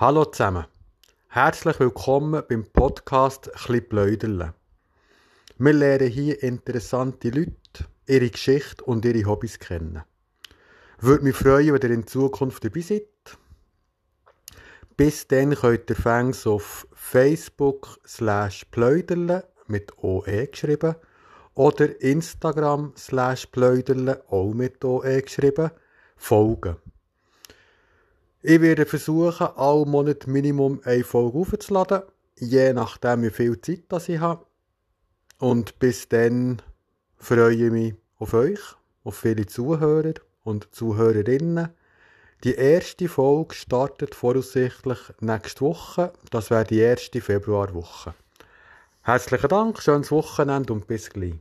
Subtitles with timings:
[0.00, 0.64] Hallo zusammen.
[1.28, 4.54] Herzlich willkommen beim Podcast «Chli Pläuderle».
[5.58, 10.02] Wir lernen hier interessante Leute, ihre Geschichte und ihre Hobbys kennen.
[11.00, 13.02] Würde mich freuen, wenn ihr in Zukunft dabei seid.
[14.96, 20.94] Bis dann könnt ihr Fans auf Facebook slash Pläuderle mit OE geschrieben
[21.52, 25.72] oder Instagram slash Pläuderle auch mit OE geschrieben
[26.16, 26.76] folgen.
[28.42, 32.02] Ich werde versuchen, alle Monate Minimum eine Folge aufzuladen,
[32.38, 34.46] je nachdem, wie viel Zeit das ich habe.
[35.38, 36.62] Und bis dann
[37.18, 38.60] freue ich mich auf euch,
[39.04, 41.68] auf viele Zuhörer und Zuhörerinnen.
[42.42, 46.14] Die erste Folge startet voraussichtlich nächste Woche.
[46.30, 48.14] Das wäre die erste Februarwoche.
[49.02, 51.34] Herzlichen Dank, schönes Wochenende und bis gleich.